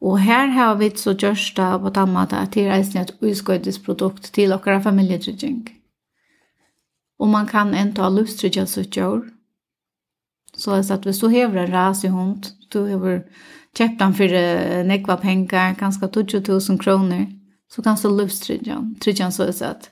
Og 0.00 0.20
her 0.22 0.46
har 0.54 0.76
vi 0.78 0.90
så 0.96 1.12
gjørst 1.12 1.56
det 1.56 1.72
på 1.82 1.90
den 1.90 2.12
måten 2.14 2.38
at 2.38 2.54
det 2.54 2.68
er 2.68 2.78
et 2.78 3.16
utskøydes 3.20 3.80
produkt 3.82 4.30
til 4.34 4.54
dere 4.54 4.82
familietrygging. 4.82 5.66
Og 7.18 7.28
man 7.28 7.46
kan 7.46 7.74
enda 7.74 8.06
ha 8.06 8.08
livstrygge 8.08 8.66
sitt 8.66 8.94
gjør. 8.94 9.26
Så 10.54 10.78
at 10.78 11.04
hvis 11.04 11.18
du 11.18 11.28
hever 11.28 11.64
en 11.64 11.72
ras 11.72 12.04
i 12.04 12.08
hund, 12.08 12.46
du 12.72 12.84
hever 12.86 13.20
kjøpt 13.74 13.98
den 14.00 14.14
for 14.14 14.38
nekva 14.86 15.16
penger, 15.16 15.74
kanskje 15.74 16.08
20 16.08 16.40
000 16.48 16.78
kroner, 16.78 17.26
så 17.70 17.82
kan 17.82 17.96
så 17.96 18.10
livstryggan. 18.10 18.94
Tryggan 19.00 19.32
så 19.32 19.42
är 19.42 19.62
att 19.62 19.90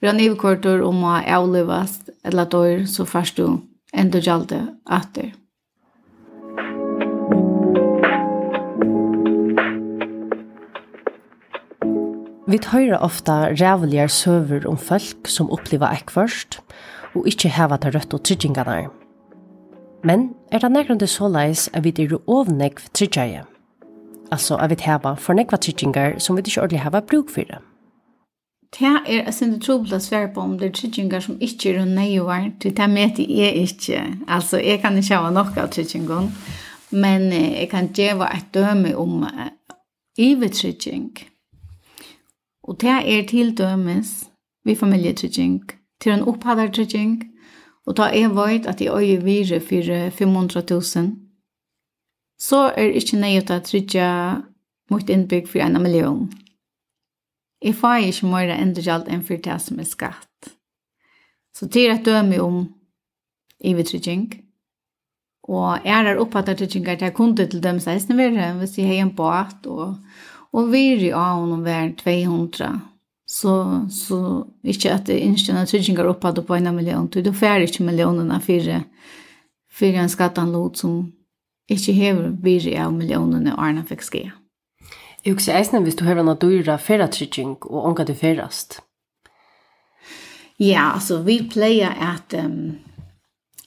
vi 0.00 0.06
har 0.06 0.14
nivkortor 0.14 0.82
om 0.82 1.04
att 1.04 1.28
avlivas 1.28 2.00
eller 2.24 2.46
dör 2.46 2.84
så 2.84 3.06
först 3.06 3.36
du 3.36 3.58
ändå 3.92 4.18
gällde 4.18 4.66
att 4.84 5.14
det. 5.14 5.32
Vi 12.48 12.60
høyrer 12.62 13.02
ofta 13.02 13.32
rævligere 13.50 14.08
søver 14.08 14.66
om 14.66 14.78
folk 14.78 15.26
som 15.28 15.50
opplever 15.50 15.90
ekvørst, 15.90 16.60
og 17.14 17.26
ikkje 17.26 17.50
heva 17.50 17.76
til 17.76 17.96
rødt 17.96 18.14
og 18.14 18.22
tryggingarna. 18.22 18.86
Men 20.04 20.30
er 20.52 20.58
det 20.62 20.70
nærkende 20.70 21.06
såleis 21.06 21.70
at 21.72 21.84
vi 21.84 21.90
dyrer 21.90 22.22
ovnegv 22.26 22.86
tryggjeie? 22.94 23.42
Altså, 24.30 24.58
jeg 24.60 24.70
vet 24.70 24.80
hava 24.80 25.14
for 25.14 25.38
nekva 25.38 25.56
tryggingar 25.56 26.18
som 26.18 26.36
vi 26.36 26.42
ikke 26.46 26.60
ordentlig 26.60 26.80
hava 26.80 27.00
bruk 27.00 27.30
for 27.30 27.46
det. 27.46 27.58
Det 28.74 28.86
er 28.86 29.12
jeg 29.12 29.34
synes 29.34 29.64
trobel 29.64 29.94
å 29.94 30.00
svære 30.02 30.32
på 30.34 30.42
om 30.42 30.56
det 30.58 30.68
er 30.68 30.74
tryggingar 30.74 31.22
som 31.24 31.38
ikke 31.40 31.74
er 31.74 31.84
nøyvar, 31.84 32.50
til 32.60 32.74
det 32.76 32.88
med 32.90 33.16
det 33.16 33.26
er 33.30 33.60
ikke. 33.62 34.02
Altså, 34.28 34.58
jeg 34.58 34.80
kan 34.80 34.98
ikke 34.98 35.14
hava 35.14 35.30
nok 35.30 35.56
av 35.56 35.70
tryggingar, 35.70 36.26
men 36.90 37.30
jeg 37.32 37.68
kan 37.70 37.92
gjeva 37.94 38.30
et 38.34 38.50
døme 38.54 38.96
om 38.96 39.22
uh, 39.22 39.48
ivetrygging. 40.18 41.12
Og 42.66 42.80
det 42.80 42.98
er 43.04 43.26
til 43.28 43.54
dømes 43.58 44.26
vi 44.64 44.74
familietrygging, 44.74 45.62
til 46.00 46.12
en 46.12 46.26
opphadartrygging, 46.28 47.22
og 47.86 47.96
da 47.96 48.10
er 48.10 48.32
veit 48.34 48.66
at 48.66 48.80
jeg 48.80 48.90
øye 48.90 49.22
vire 49.22 49.60
for 49.60 50.10
500 50.10 50.62
000 50.70 51.25
så 52.38 52.68
er 52.76 52.90
det 52.90 53.02
ikke 53.02 53.20
nøyt 53.20 53.50
at 53.50 53.68
tryggja 53.68 54.08
mot 54.90 55.10
innbygg 55.10 55.48
for 55.48 55.64
en 55.64 55.82
million. 55.82 56.26
Jeg 57.64 57.74
får 57.74 58.02
ikke 58.02 58.12
ikkje 58.12 58.30
møyre 58.30 58.56
endregjald 58.60 59.06
enn 59.10 59.24
for 59.24 59.40
det 59.42 59.60
som 59.64 59.78
er 59.80 59.88
skatt. 59.88 60.50
Så 61.56 61.66
det 61.72 61.86
er 61.86 61.94
et 61.94 62.04
døme 62.04 62.40
om 62.44 62.58
ivetrygging. 63.64 64.28
Og 65.48 65.86
er 65.86 66.02
der 66.04 66.20
oppfattet 66.20 66.62
at 66.76 67.02
jeg 67.02 67.14
kunne 67.14 67.36
til 67.36 67.62
dem 67.62 67.78
16 67.80 68.16
verre, 68.18 68.52
hvis 68.58 68.78
jeg 68.78 68.86
har 68.86 69.06
en 69.06 69.14
båt, 69.14 69.66
og, 69.66 69.96
og 70.52 70.72
vi 70.72 70.90
er 70.92 71.04
i 71.06 71.12
av 71.14 71.46
noen 71.46 71.62
hver 71.64 71.94
200. 72.02 72.80
Så, 73.26 73.52
så 73.90 74.18
ikke 74.62 74.92
at 74.92 75.06
det 75.08 75.18
innskjønner 75.22 75.66
tryggingar 75.66 76.10
oppfattet 76.10 76.46
på 76.46 76.54
en 76.54 76.74
million, 76.76 77.08
du 77.08 77.32
får 77.32 77.64
ikke 77.66 77.86
millionene 77.86 78.38
for, 78.42 78.82
for 79.70 80.02
en 80.02 80.12
skattanlod 80.12 80.76
som 80.76 81.00
ikke 81.70 81.94
hever 81.96 82.34
virri 82.42 82.76
av 82.78 82.94
millionene 82.94 83.56
Arna 83.58 83.84
fikk 83.86 84.04
skje. 84.06 84.24
Jeg 85.24 85.34
husker 85.34 85.58
eisne 85.58 85.82
hvis 85.82 85.96
du 85.98 86.04
hever 86.06 86.22
en 86.22 86.38
dyra 86.38 86.76
ferratrygging 86.78 87.56
og 87.66 87.88
unga 87.90 88.06
du 88.06 88.14
ferrast. 88.14 88.80
Ja, 90.62 90.92
altså 90.94 91.20
vi 91.26 91.40
pleier 91.50 91.92
at 92.00 92.32
um, 92.38 92.78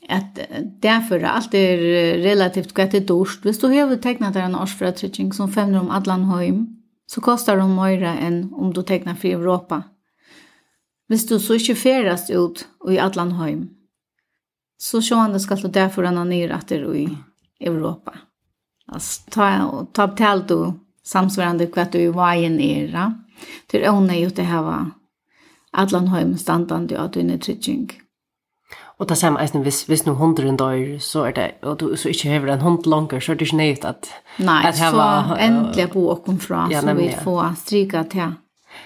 at 0.09 0.39
derfor 0.81 1.21
alt 1.27 1.53
er 1.53 1.77
relativt 2.23 2.73
gott 2.73 2.91
det 2.91 3.07
dorst. 3.07 3.43
Hvis 3.45 3.59
du 3.61 3.67
hever 3.69 3.99
deg 4.01 4.21
en 4.23 4.57
årsferratrygging 4.57 5.33
som 5.35 5.51
femmer 5.51 5.79
om 5.79 5.91
Adlanheim, 5.91 6.65
så 7.09 7.21
kostar 7.21 7.57
det 7.57 7.67
mer 7.69 8.01
enn 8.15 8.49
om 8.53 8.73
du 8.73 8.81
tegnar 8.81 9.17
for 9.17 9.29
Europa. 9.29 9.83
Hvis 11.09 11.25
du 11.25 11.39
så 11.39 11.57
ikke 11.57 11.75
ferast 11.75 12.29
ut 12.29 12.67
i 12.89 12.97
Adlanheim, 12.97 13.69
så 14.79 15.01
sjående 15.01 15.39
skal 15.39 15.61
du 15.61 15.67
derfor 15.67 16.05
anna 16.05 16.23
nere 16.23 16.57
at 16.57 16.71
i 16.71 17.07
Europa. 17.59 18.13
Alltså 18.87 19.21
ta 19.29 19.85
ta 19.93 20.07
betalt 20.07 20.47
då 20.47 20.73
samsvarande 21.03 21.65
kvart 21.67 21.91
du 21.91 22.07
var 22.07 22.33
i 22.33 22.45
en 22.45 22.59
era. 22.59 23.13
Det 23.71 23.85
är 23.85 23.91
onödigt 23.91 24.39
att 24.39 24.45
ha 24.45 24.85
allan 25.71 26.37
standande 26.37 26.97
att 26.97 27.13
du 27.13 27.19
är 27.19 27.37
trygging. 27.37 27.91
Och 28.99 29.07
det 29.07 29.15
samma 29.15 29.41
är 29.41 29.59
vis 29.63 29.89
vis 29.89 30.05
nu 30.05 30.11
hundren 30.11 30.57
dollar 30.57 30.99
så 30.99 31.23
är 31.23 31.33
det 31.33 31.51
och 31.61 31.77
du 31.77 31.97
så 31.97 32.09
inte 32.09 32.23
behöver 32.23 32.47
en 32.47 32.61
hund 32.61 32.85
längre 32.85 33.21
så 33.21 33.33
det 33.33 33.53
är 33.53 33.61
inte 33.61 33.89
att 33.89 34.09
Nej, 34.37 34.67
att 34.67 34.79
ha 34.79 35.37
äntligen 35.37 35.89
bo 35.93 36.05
och 36.05 36.25
kom 36.25 36.39
från 36.39 36.73
så 36.81 36.93
vi 36.93 37.09
får 37.23 37.55
stryka 37.55 38.03
till. 38.03 38.31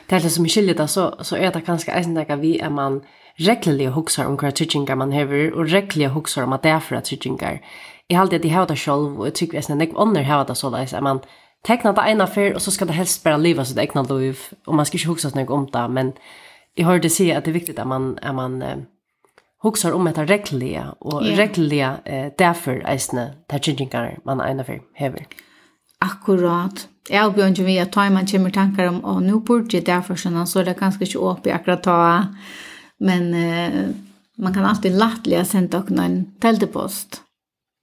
Det 0.08 0.16
är 0.16 0.20
det 0.20 0.30
som 0.30 0.46
skiljer 0.46 0.76
det 0.76 0.88
så 0.88 1.16
så 1.22 1.36
är 1.36 1.52
det 1.52 1.62
kanske 1.62 1.92
eisen 1.92 2.14
det 2.14 2.36
vi 2.36 2.60
är 2.60 2.70
man 2.70 3.02
regleliga 3.40 3.92
huxar 3.92 4.28
om 4.30 4.38
hva 4.38 4.52
tryggingar 4.52 4.98
man 5.00 5.12
hever, 5.12 5.52
og 5.54 5.72
regleliga 5.72 6.14
huxar 6.14 6.44
om 6.44 6.54
at 6.54 6.64
det 6.64 6.72
er 6.72 6.80
for 6.80 7.00
tryggingar. 7.02 7.60
Jeg 8.10 8.20
halte 8.20 8.36
at 8.36 8.44
de 8.44 8.50
har 8.50 8.66
det 8.66 8.78
selv, 8.78 9.20
og 9.20 9.26
jeg 9.26 9.34
tykker 9.34 9.62
jeg 9.62 9.78
nek 9.78 9.96
ånder 9.96 10.24
har 10.24 10.44
det 10.46 10.58
så 10.58 10.70
leis, 10.70 10.94
at 10.94 11.04
man 11.04 11.24
tekna 11.66 11.94
det 11.96 12.08
ena 12.12 12.26
fyr, 12.26 12.54
og 12.54 12.62
så 12.62 12.72
skal 12.72 12.88
det 12.88 12.96
helst 12.96 13.24
bare 13.24 13.42
liva 13.42 13.64
sitt 13.64 13.80
egna 13.80 14.04
liv, 14.10 14.38
og 14.68 14.76
man 14.76 14.86
skal 14.86 15.00
ikke 15.00 15.14
huxa 15.14 15.32
nek 15.36 15.50
om 15.50 15.68
det, 15.74 15.90
men 15.92 16.14
jeg 16.78 16.86
har 16.86 17.00
det 17.00 17.12
si 17.12 17.30
at 17.32 17.46
det 17.46 17.54
er 17.54 17.60
viktig 17.60 17.80
at 17.80 17.88
man, 17.88 18.18
at 18.22 18.36
man 18.36 18.62
eh, 18.62 18.78
huxar 19.64 19.94
om 19.94 20.08
etter 20.08 20.28
regleliga, 20.30 20.92
og 21.02 21.24
yeah. 21.24 21.38
regleliga 21.38 21.94
eh, 22.06 22.32
derfor 22.40 22.82
eisne 22.90 23.34
der 23.50 23.56
er 23.56 23.64
tryggingar 23.64 24.20
man 24.26 24.42
ena 24.42 24.64
fyr 24.64 24.84
hever. 24.96 25.26
Akkurat. 26.02 26.90
Jeg 27.10 27.20
har 27.20 27.30
oppgjør 27.30 27.52
ikke 27.52 27.66
vi 27.68 27.78
at 27.78 27.92
tar 27.92 28.10
man 28.12 28.28
kommer 28.28 28.52
tankar 28.52 28.88
om, 28.88 29.04
og 29.04 29.24
nå 29.24 29.40
burde 29.40 29.78
jeg 29.78 29.86
derfor 29.88 30.20
sånn, 30.20 30.38
så 30.48 30.60
er 30.60 30.72
det 30.72 30.78
kanskje 30.80 31.08
ikke 31.08 31.24
åpig 31.24 31.54
akkurat 31.56 31.84
ta 31.84 31.98
Men 33.04 33.34
eh, 33.34 33.90
man 34.38 34.54
kan 34.54 34.66
alltid 34.66 34.92
lättliga 34.92 35.46
sända 35.46 35.80
och 35.80 35.92
en 35.92 36.26
teltepost. 36.40 37.22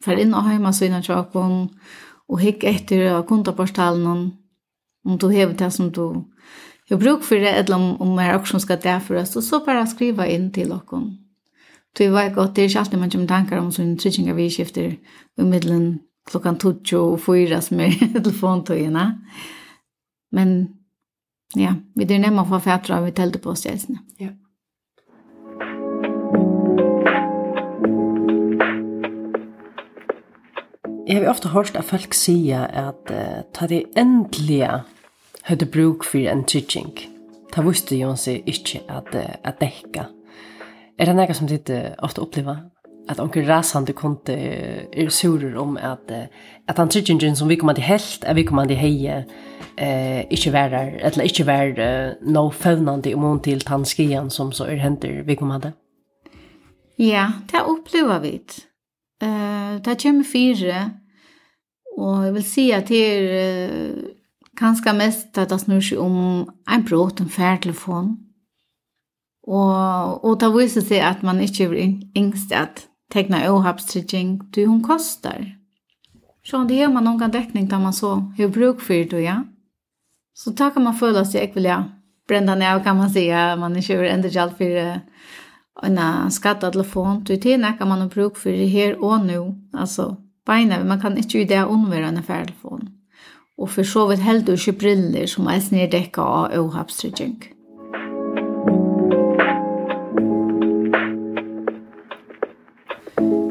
För 0.05 0.17
in 0.17 0.35
och 0.35 0.45
hemma 0.45 0.73
så 0.73 0.85
innan 0.85 1.03
tjockon 1.03 1.69
och 2.27 2.41
hick 2.41 2.65
efter 2.65 3.19
och 3.19 3.27
kontaportalen 3.27 4.07
om, 4.07 4.37
om 5.05 5.19
du 5.19 5.27
har 5.27 5.47
det 5.47 5.71
som 5.71 5.91
du 5.91 6.01
har 6.91 6.97
bruk 6.97 7.23
för 7.23 7.37
det 7.37 7.51
eller 7.51 7.77
om, 7.77 8.01
om 8.01 8.15
mer 8.17 8.37
också 8.37 8.61
ska 8.61 8.77
därföras 8.77 9.37
och 9.37 9.45
så 9.45 9.65
bara 9.65 9.87
skriva 9.87 10.27
in 10.27 10.53
till 10.53 10.73
och 10.73 10.95
Det 11.99 12.09
vet 12.09 12.35
gott, 12.35 12.55
det 12.55 12.63
är 12.63 12.67
inte 12.67 12.81
alltid 12.81 12.99
man 12.99 13.11
kommer 13.11 13.27
tankar 13.27 13.57
om 13.57 13.73
sån 13.73 13.97
tryggningar 13.97 14.35
vi 14.35 14.51
skifter 14.51 14.83
i 15.37 15.43
middelen 15.43 15.99
klockan 16.31 16.59
12 16.59 16.77
och 16.95 17.21
fyra 17.23 17.61
som 17.61 17.81
är 17.81 17.91
telefontøyene. 18.13 19.21
Men 20.33 20.69
ja, 21.55 21.75
vi 21.95 22.07
er 22.15 22.19
nemme 22.19 22.43
å 22.43 22.49
få 22.49 22.61
fætre 22.61 22.97
av 22.97 23.05
vi 23.05 23.13
telte 23.13 23.39
på 23.39 23.51
oss 23.51 23.67
Ja. 23.67 24.29
Jeg 31.11 31.25
har 31.25 31.33
ofte 31.33 31.49
hørt 31.51 31.75
at 31.75 31.89
folk 31.89 32.13
sier 32.15 32.69
at 32.71 33.11
uh, 33.11 33.41
ta 33.51 33.67
det 33.67 33.81
endelige 33.99 34.69
høyde 35.49 35.67
bruk 35.67 36.05
for 36.07 36.23
en 36.23 36.45
trygging. 36.47 36.93
Ta 37.51 37.65
visste 37.67 37.97
jo 37.99 38.13
seg 38.15 38.47
ikke 38.47 38.85
at, 38.87 39.11
uh, 39.19 39.33
at 39.43 39.59
dekka. 39.59 40.05
Er 40.95 41.11
det 41.11 41.17
noe 41.19 41.35
som 41.35 41.51
ditt 41.51 41.73
uh, 41.75 41.97
ofte 42.07 42.23
opplever? 42.23 42.61
At 43.11 43.19
onker 43.19 43.43
rasande 43.49 43.91
konte 43.99 44.37
uh, 44.39 44.85
er 44.87 45.11
surer 45.11 45.59
om 45.59 45.75
at, 45.83 46.15
uh, 46.15 46.55
at 46.71 46.79
han 46.79 46.95
tryggingen 46.95 47.35
som 47.35 47.51
vi 47.51 47.59
kommer 47.59 47.75
til 47.75 47.89
helt, 47.91 48.23
er 48.23 48.39
vi 48.39 48.47
kommer 48.47 48.71
til 48.71 48.79
heie, 48.79 49.19
uh, 49.83 50.23
ikke 50.31 50.55
være, 50.55 50.85
eller 51.11 51.27
ikke 51.27 51.49
være 51.51 51.91
uh, 51.91 52.23
no 52.23 52.47
fevnande 52.55 53.17
om 53.19 53.27
hon 53.33 53.43
til 53.43 53.67
tannskien 53.67 54.31
som 54.31 54.55
så 54.55 54.71
er 54.71 54.79
henter 54.87 55.25
vi 55.27 55.35
kommer 55.35 55.59
til. 55.59 55.75
Ja, 57.03 57.33
det 57.51 57.67
opplever 57.67 58.23
vi. 58.23 58.37
Uh, 59.19 59.83
det 59.83 59.99
kommer 60.07 60.23
fire 60.25 61.00
Och 62.01 62.27
jag 62.27 62.33
vill 62.33 62.51
si 62.51 62.73
att 62.73 62.87
det 62.87 62.97
är 62.97 63.93
ganska 64.53 64.93
mest 64.93 65.39
att 65.39 65.49
det 65.49 65.59
snur 65.59 65.81
seg 65.81 65.99
om 65.99 66.51
en 66.71 66.85
brot, 66.85 67.21
en 67.21 67.29
færtelefon. 67.29 68.17
Och, 69.47 70.25
och 70.25 70.39
det 70.39 70.51
visar 70.59 70.81
sig 70.81 71.01
att 71.01 71.23
man 71.23 71.41
inte 71.41 71.65
är 71.65 71.75
yngst 72.19 72.53
att 72.53 72.87
tegna 73.13 73.53
ohappstridging, 73.53 74.41
du 74.51 74.67
hon 74.67 74.83
kostar. 74.83 75.57
Så 76.45 76.65
det 76.65 76.83
är 76.83 76.89
man 76.89 77.05
någon 77.05 77.31
dekning 77.31 77.69
da 77.69 77.79
man 77.79 77.93
så 77.93 78.33
hur 78.37 78.49
bruk 78.49 78.81
för 78.81 79.05
det, 79.05 79.21
ja. 79.21 79.45
Så 80.35 80.51
da 80.51 80.71
kan 80.71 80.85
man 80.85 80.95
føle 80.95 81.27
sig, 81.27 81.41
jag 81.41 81.55
vill 81.55 81.65
jag 81.65 81.83
brända 82.29 82.55
ner 82.55 82.85
kan 82.85 82.97
man 82.97 83.11
säga, 83.11 83.57
man 83.57 83.77
är 83.77 83.91
ju 83.91 84.09
ändå 84.09 84.29
jag 84.29 84.57
för 84.59 85.01
en 85.83 86.31
skattet 86.31 86.73
telefon, 86.73 87.25
du 87.25 87.37
det 87.37 87.75
kan 87.79 87.89
man 87.89 88.01
har 88.01 88.09
bruk 88.09 88.37
för 88.37 88.51
det 88.51 88.67
här 88.67 89.05
och 89.05 89.27
nu, 89.27 89.55
alltså 89.73 90.17
beina, 90.47 90.83
man 90.85 91.01
kan 91.01 91.19
ikke 91.19 91.43
i 91.43 91.49
det 91.49 91.65
unnvære 91.65 92.09
en 92.09 92.23
færdelfon. 92.23 92.89
Og 93.59 93.71
for 93.71 93.83
så 93.83 94.07
vidt 94.09 94.25
heldur 94.25 94.57
ikke 94.57 94.79
briller 94.79 95.27
som 95.29 95.47
er 95.47 95.61
snedekka 95.61 96.23
av 96.23 96.55
åhapstrykking. 96.57 97.37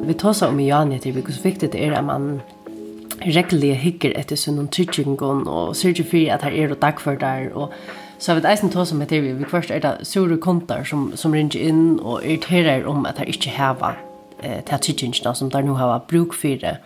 Vi 0.10 0.16
tar 0.18 0.34
seg 0.34 0.50
om 0.50 0.60
i 0.60 0.66
Jani 0.72 0.98
til 1.00 1.14
hvor 1.14 1.30
så 1.30 1.44
viktig 1.44 1.70
det 1.74 1.84
er 1.86 1.94
at 2.00 2.06
man 2.08 2.40
rekkelig 3.22 3.76
hikker 3.84 4.16
etter 4.18 4.40
sånn 4.40 4.72
tryggingen 4.74 5.46
og 5.46 5.76
sørger 5.78 6.08
for 6.08 6.34
at 6.34 6.46
her 6.48 6.56
er 6.58 6.74
og 6.74 6.82
dagfør 6.82 7.20
der 7.22 7.50
og 7.54 7.74
Så 8.20 8.34
vet 8.36 8.44
eisen 8.44 8.74
oss 8.76 8.92
om 8.92 9.00
etter 9.02 9.22
vi, 9.24 9.32
vi 9.32 9.46
først 9.48 9.72
er 9.72 9.80
det 9.80 10.04
sure 10.04 10.36
kontar 10.44 10.84
som, 10.84 11.14
som 11.16 11.32
ringer 11.32 11.56
inn 11.56 12.02
og 12.04 12.20
irriterer 12.20 12.84
om 12.84 13.06
at 13.08 13.18
her 13.18 13.32
ikke 13.32 13.54
hever 13.56 13.96
eh, 14.44 14.62
til 14.66 14.82
tryggingene 14.86 15.36
som 15.36 15.52
der 15.52 15.66
nå 15.66 15.78
har 15.80 16.06
bruk 16.10 16.34
for 16.38 16.60
det. 16.62 16.78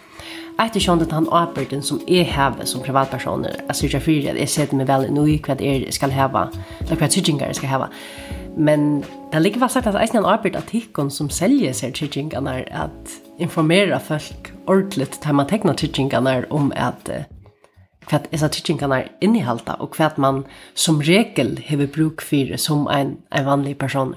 Etter 0.61 0.83
sånn 0.83 1.01
at 1.01 1.13
han 1.15 1.25
avbørten 1.33 1.81
som 1.81 2.01
jeg 2.05 2.27
har 2.29 2.59
som 2.69 2.83
privatpersoner, 2.85 3.63
jeg 3.67 3.75
synes 3.79 3.93
jeg 3.97 4.05
fyrir 4.05 4.31
at 4.31 4.39
jeg 4.39 4.51
ser 4.53 4.75
meg 4.77 4.87
vel 4.87 5.07
nå 5.09 5.25
i 5.25 5.39
hva 5.41 5.57
jeg 5.57 5.89
skal 5.95 6.13
ha, 6.13 6.29
eller 6.29 6.99
hva 6.99 7.09
trygginger 7.09 7.49
jeg 7.49 7.61
skal 7.61 7.71
ha. 7.73 7.87
Men 8.53 9.01
det 9.31 9.41
ligger 9.41 9.57
likevel 9.57 9.69
sagt 9.73 9.87
at 9.89 9.97
jeg 9.97 10.13
har 10.13 10.29
avbørt 10.29 10.55
av 10.59 10.67
tikkene 10.69 11.11
som 11.11 11.29
selger 11.33 11.73
seg 11.73 11.95
tryggingene, 11.97 12.59
at 12.69 13.15
informera 13.41 13.97
folk 13.97 14.51
ordentligt 14.67 15.17
til 15.23 15.33
man 15.33 15.49
tegner 15.49 15.73
tryggingene 15.73 16.43
om 16.53 16.69
at 16.77 17.09
eh, 17.09 17.25
hva 18.09 18.21
disse 18.27 18.49
tryggingene 18.53 19.07
innehalter, 19.25 19.79
og 19.81 19.97
hva 19.97 20.11
man 20.21 20.43
som 20.75 21.01
regel 21.01 21.57
har 21.65 21.87
bruk 21.87 22.21
for 22.21 22.53
som 22.61 22.85
en, 22.91 23.17
en 23.31 23.49
vanlig 23.49 23.77
person. 23.81 24.13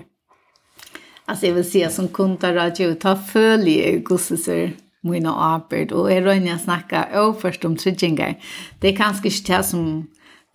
Alltså 1.29 1.47
jag 1.47 1.55
vill 1.55 1.71
säga 1.71 1.91
som 1.91 2.09
kuntar 2.09 2.55
radio 2.55 2.95
ta 2.95 3.17
följe 3.17 3.99
gossesur 3.99 4.77
mina 5.01 5.35
arbet 5.35 5.93
och 5.93 6.13
är 6.13 6.23
rönja 6.23 6.59
snacka 6.59 7.23
och 7.23 7.41
först 7.41 7.65
om 7.65 7.77
tryggingar. 7.77 8.39
Det 8.81 8.89
är 8.89 8.97
kanske 8.97 9.29
inte 9.29 9.57
det 9.57 9.63
som 9.63 10.07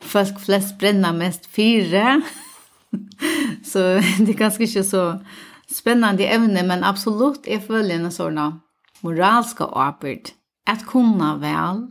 folk 0.02 0.40
flest 0.40 0.80
bränner 0.80 1.14
mest 1.14 1.46
fyra. 1.46 2.22
så 3.64 3.80
det 4.20 4.30
är 4.30 4.38
kanske 4.38 4.64
inte 4.64 4.84
så 4.84 5.26
spännande 5.72 6.26
ämne 6.26 6.64
men 6.64 6.84
absolut 6.84 7.48
är 7.48 7.60
följande 7.60 8.12
sådana 8.12 8.60
moralska 9.02 9.64
arbet. 9.64 10.34
Att 10.66 10.86
kunna 10.86 11.38
väl, 11.38 11.88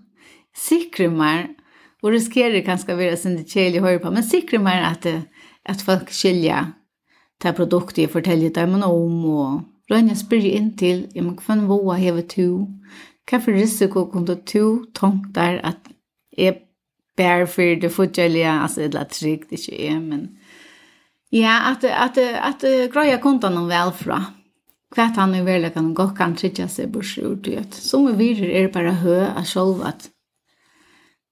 sikra 0.56 1.10
mer 1.10 1.48
och 2.02 2.10
riskera 2.10 2.62
kanske 2.62 2.92
att 2.92 2.98
vara 2.98 3.16
sin 3.16 3.46
tjejlig 3.46 3.80
höra 3.80 3.98
på 3.98 4.10
men 4.10 4.22
sikra 4.22 4.58
mer 4.58 4.82
att, 4.82 5.06
att 5.68 5.82
folk 5.82 6.10
skilja 6.10 6.72
ta 7.40 7.52
produktet 7.56 8.04
jeg 8.04 8.12
forteller 8.12 8.52
dem 8.54 8.74
om, 8.82 9.24
og 9.24 9.92
rønne 9.92 10.16
spyrir 10.16 10.56
inn 10.58 10.72
til, 10.78 11.06
ja, 11.14 11.22
men 11.22 11.38
hvem 11.40 11.66
våa 11.68 11.96
hever 12.00 12.26
to? 12.28 12.66
Hva 13.30 13.38
for 13.38 13.54
risiko 13.54 14.06
kunne 14.10 14.36
to 14.46 14.84
tank 14.94 15.30
der 15.34 15.60
at 15.64 15.90
jeg 16.36 16.60
bär 17.16 17.46
for 17.46 17.80
det 17.80 17.92
fortjellige, 17.92 18.50
altså 18.62 18.88
det 18.88 19.00
er 19.00 19.04
trygt, 19.04 19.52
ikke 19.52 19.84
jeg, 19.84 20.02
men 20.02 20.28
ja, 21.32 21.70
at 21.70 21.84
at 21.84 22.18
at 22.18 22.64
att 22.64 22.92
greja 22.92 23.18
kontan 23.18 23.58
om 23.58 23.68
välfra. 23.68 24.24
Kvart 24.94 25.16
han 25.16 25.34
i 25.34 25.70
kan 25.70 25.94
gå 25.94 26.08
kan 26.08 26.36
trygga 26.36 26.68
seg 26.68 26.88
bors 26.88 27.18
i 27.18 27.56
at 27.56 27.74
Som 27.74 28.06
vi 28.06 28.12
virer 28.12 28.50
er 28.50 28.68
bare 28.68 28.92
hø 28.92 29.20
av 29.36 29.44
själv 29.44 29.82
at 29.82 30.10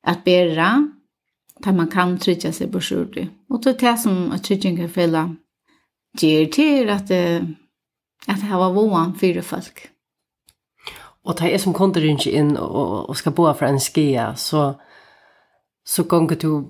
at 0.04 0.24
bära, 0.24 0.88
där 1.64 1.72
man 1.72 1.88
kan 1.88 2.18
trygga 2.18 2.52
seg 2.52 2.70
bors 2.70 2.92
ut 2.92 3.16
i. 3.16 3.28
Og 3.50 3.62
det 3.64 3.70
er 3.70 3.90
det 3.90 4.00
som 4.00 4.32
att 4.32 4.44
trygga 4.44 4.88
sig 4.88 5.36
ger 6.22 6.46
till 6.46 6.90
att 6.90 7.10
att 8.26 8.40
det 8.40 8.56
var 8.56 8.72
våan 8.72 9.14
för 9.14 9.40
folk. 9.40 9.88
Och 11.24 11.34
det 11.34 11.52
er 11.52 11.58
som 11.58 11.74
kunde 11.74 12.00
ikke 12.00 12.30
in 12.30 12.56
och, 12.56 13.10
og 13.10 13.16
ska 13.16 13.30
bo 13.30 13.52
för 13.52 13.66
en 13.66 13.80
skia 13.80 14.34
så 14.34 14.74
så 15.86 16.02
gånger 16.02 16.36
du 16.36 16.64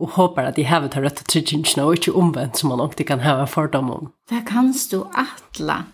og 0.00 0.08
håper 0.08 0.42
att 0.42 0.56
de 0.56 0.62
har 0.62 0.80
det 0.80 1.00
rätta 1.00 1.22
tryggingarna 1.22 1.86
och 1.86 1.94
ikke 1.94 2.12
omvendt 2.12 2.56
som 2.56 2.68
man 2.68 2.80
alltid 2.80 3.06
kan 3.06 3.20
ha 3.20 3.40
en 3.40 3.46
fördom 3.46 3.90
om. 3.90 4.12
Det 4.28 4.46
kan 4.46 4.74
stå 4.74 5.06
atla. 5.14 5.84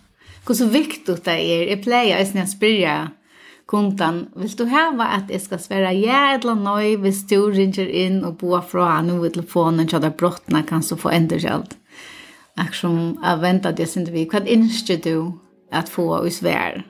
Hvor 0.46 0.54
så 0.54 0.66
viktig 0.66 1.24
det 1.24 1.30
är. 1.30 1.68
jeg 1.68 1.82
pleier 1.82 2.20
å 2.20 2.46
spørre 2.46 3.08
kundan. 3.68 4.28
Vill 4.36 4.56
du 4.56 4.64
hava 4.64 5.04
att 5.04 5.30
jag 5.30 5.42
ska 5.42 5.58
svära 5.58 5.92
ja 5.92 6.34
eller 6.34 6.54
nej 6.54 6.96
hvis 6.96 7.26
du 7.26 7.50
ringer 7.50 7.88
in 7.88 8.24
och 8.24 8.34
boa 8.34 8.62
fra 8.62 9.02
noe 9.02 9.26
i 9.26 9.30
telefonen 9.30 9.88
så 9.88 9.98
det 9.98 10.06
er 10.06 10.18
brottene 10.18 10.62
kan 10.62 10.82
så 10.82 10.96
få 10.96 11.08
ändå 11.08 11.38
själv? 11.38 11.66
Ak 12.56 12.74
som 12.74 13.18
jag 13.22 13.36
väntar 13.36 13.72
det 13.72 13.86
sin 13.86 14.04
vi 14.04 14.28
vad 14.32 14.48
inskje 14.48 14.96
du 14.96 15.32
at 15.70 15.88
få 15.88 16.26
i 16.26 16.30
svär. 16.30 16.86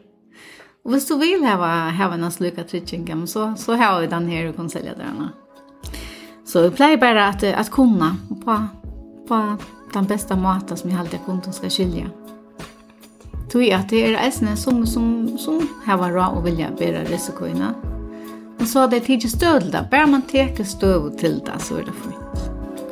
Og 0.85 0.91
hvis 0.93 1.05
du 1.05 1.19
vill 1.19 1.45
ha 1.45 1.91
ha 1.91 2.15
en 2.15 2.31
sluka 2.31 2.63
trycking 2.63 3.27
så 3.27 3.55
så 3.57 3.75
har 3.75 4.01
vi 4.01 4.07
den 4.07 4.29
her 4.29 4.49
och 4.49 4.57
kan 4.57 4.71
sälja 4.71 4.95
den. 4.95 5.29
Så 6.45 6.63
vi 6.63 6.71
pleier 6.71 6.97
bare 6.97 7.29
at, 7.29 7.43
at 7.43 7.71
kunne 7.71 8.17
på 8.45 8.69
på 9.29 9.57
den 9.95 10.07
beste 10.07 10.37
maten 10.37 10.77
som 10.77 10.91
jeg 10.91 10.99
alltid 10.99 11.19
kunne 11.19 11.41
kunden 11.41 11.53
ska 11.53 11.71
skilja. 11.71 12.07
Tui 13.51 13.71
at 13.71 13.91
det 13.91 14.03
er 14.05 14.19
eisene 14.27 14.57
som, 14.57 14.87
som, 14.87 15.39
som 15.39 15.69
har 15.87 15.99
vært 15.99 16.15
råd 16.15 16.39
og 16.39 16.45
vilja 16.45 16.71
bedre 16.79 17.05
risikoene. 17.11 17.75
Men 18.59 18.67
så 18.67 18.85
er 18.85 18.87
det 18.91 19.03
tidlig 19.07 19.31
støv 19.31 19.61
til 19.61 19.73
det. 19.73 19.87
bare 19.91 20.07
man 20.07 20.23
teker 20.23 20.65
støv 20.65 21.17
til 21.19 21.41
det, 21.47 21.63
så 21.63 21.79
er 21.79 21.83
det 21.83 21.95
fint. 21.95 22.26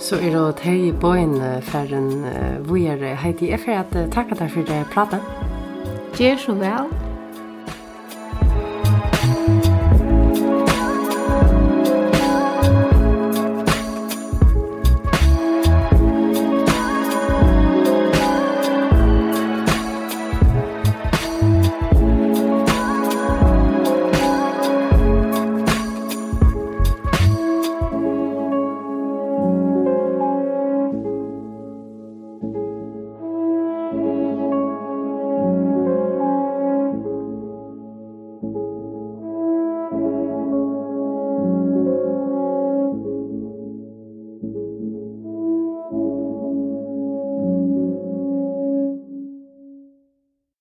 Så 0.05 0.19
er 0.21 0.35
det 0.35 0.61
hei 0.61 0.88
i 0.90 0.93
bøyen 0.93 1.38
for 1.64 1.95
en 1.97 2.27
uh, 2.29 2.69
vågjere. 2.69 3.14
Heidi, 3.17 3.49
jeg 3.55 3.61
får 3.64 3.81
at 3.81 3.97
takk 4.12 4.35
at 4.37 4.45
jeg 4.45 4.53
for 4.53 4.69
det 4.69 4.83
pratet. 4.93 5.33
Gjør 6.19 6.37
så 6.45 6.61
vel. 6.61 7.04